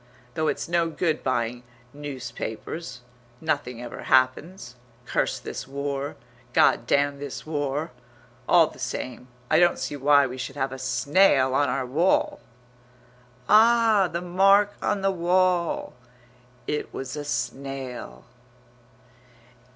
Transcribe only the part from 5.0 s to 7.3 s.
Curse this war; God damn